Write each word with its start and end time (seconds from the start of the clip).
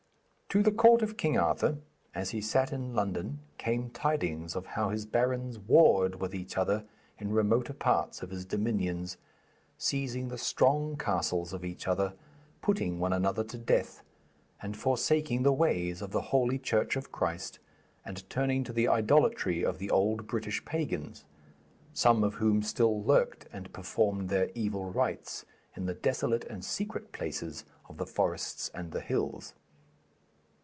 To 0.53 0.61
the 0.61 0.71
court 0.73 1.01
of 1.01 1.15
King 1.15 1.39
Arthur, 1.39 1.77
as 2.13 2.31
he 2.31 2.41
sat 2.41 2.73
in 2.73 2.93
London, 2.93 3.39
came 3.57 3.89
tidings 3.89 4.53
of 4.53 4.65
how 4.75 4.89
his 4.89 5.05
barons 5.05 5.57
warred 5.57 6.15
with 6.19 6.35
each 6.35 6.57
other 6.57 6.83
in 7.17 7.31
remoter 7.31 7.71
parts 7.71 8.21
of 8.21 8.31
his 8.31 8.43
dominions, 8.43 9.15
seizing 9.77 10.27
the 10.27 10.37
strong 10.37 10.97
castles 10.97 11.53
of 11.53 11.63
each 11.63 11.87
other, 11.87 12.15
putting 12.61 12.99
one 12.99 13.13
another 13.13 13.45
to 13.45 13.57
death, 13.57 14.03
and 14.61 14.75
forsaking 14.75 15.43
the 15.43 15.53
ways 15.53 16.01
of 16.01 16.11
the 16.11 16.19
Holy 16.35 16.59
Church 16.59 16.97
of 16.97 17.13
Christ 17.13 17.59
and 18.03 18.29
turning 18.29 18.65
to 18.65 18.73
the 18.73 18.89
idolatry 18.89 19.63
of 19.63 19.77
the 19.79 19.89
old 19.89 20.27
British 20.27 20.65
pagans, 20.65 21.23
some 21.93 22.25
of 22.25 22.33
whom 22.33 22.61
still 22.61 23.01
lurked 23.01 23.47
and 23.53 23.71
performed 23.71 24.27
their 24.27 24.49
evil 24.53 24.91
rites 24.91 25.45
in 25.77 25.85
the 25.85 25.93
desolate 25.93 26.43
and 26.43 26.65
secret 26.65 27.13
places 27.13 27.63
of 27.87 27.95
the 27.95 28.05
forests 28.05 28.69
and 28.75 28.91
the 28.91 28.99
hills. 28.99 29.53